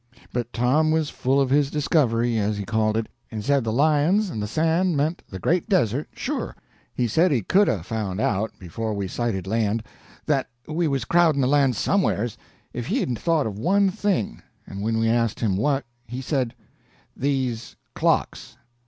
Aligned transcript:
But 0.33 0.51
Tom 0.51 0.89
was 0.89 1.11
full 1.11 1.39
of 1.39 1.51
his 1.51 1.69
discovery, 1.69 2.35
as 2.39 2.57
he 2.57 2.65
called 2.65 2.97
it, 2.97 3.05
and 3.29 3.45
said 3.45 3.63
the 3.63 3.71
lions 3.71 4.31
and 4.31 4.41
the 4.41 4.47
sand 4.47 4.97
meant 4.97 5.21
the 5.29 5.37
Great 5.37 5.69
Desert, 5.69 6.09
sure. 6.15 6.55
He 6.91 7.07
said 7.07 7.31
he 7.31 7.43
could 7.43 7.69
'a' 7.69 7.83
found 7.83 8.19
out, 8.19 8.51
before 8.57 8.95
we 8.95 9.07
sighted 9.07 9.45
land, 9.45 9.83
that 10.25 10.49
we 10.67 10.87
was 10.87 11.05
crowding 11.05 11.41
the 11.41 11.47
land 11.47 11.75
somewheres, 11.75 12.35
if 12.73 12.87
he 12.87 12.99
had 13.01 13.15
thought 13.19 13.45
of 13.45 13.59
one 13.59 13.91
thing; 13.91 14.41
and 14.65 14.81
when 14.81 14.97
we 14.97 15.07
asked 15.07 15.39
him 15.39 15.55
what, 15.55 15.85
he 16.07 16.19
said: 16.19 16.55
"These 17.15 17.75
clocks. 17.93 18.57